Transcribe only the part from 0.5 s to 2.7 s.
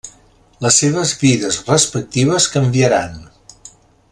Les seves vides respectives